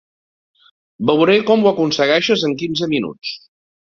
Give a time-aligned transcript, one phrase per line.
[1.09, 3.37] Veuré com ho aconsegueixes en quinze minuts.